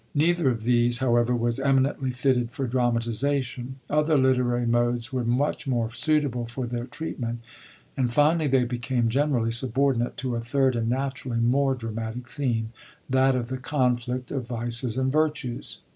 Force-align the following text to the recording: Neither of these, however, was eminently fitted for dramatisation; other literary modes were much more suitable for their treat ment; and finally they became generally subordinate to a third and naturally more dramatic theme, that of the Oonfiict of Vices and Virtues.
Neither 0.15 0.49
of 0.49 0.63
these, 0.63 0.97
however, 0.97 1.35
was 1.35 1.59
eminently 1.59 2.09
fitted 2.09 2.49
for 2.49 2.65
dramatisation; 2.65 3.75
other 3.87 4.17
literary 4.17 4.65
modes 4.65 5.13
were 5.13 5.23
much 5.23 5.67
more 5.67 5.91
suitable 5.91 6.47
for 6.47 6.65
their 6.65 6.87
treat 6.87 7.19
ment; 7.19 7.41
and 7.95 8.11
finally 8.11 8.47
they 8.47 8.63
became 8.63 9.09
generally 9.09 9.51
subordinate 9.51 10.17
to 10.17 10.35
a 10.35 10.41
third 10.41 10.75
and 10.75 10.89
naturally 10.89 11.37
more 11.37 11.75
dramatic 11.75 12.27
theme, 12.27 12.71
that 13.11 13.35
of 13.35 13.49
the 13.49 13.59
Oonfiict 13.59 14.31
of 14.31 14.47
Vices 14.47 14.97
and 14.97 15.11
Virtues. 15.11 15.81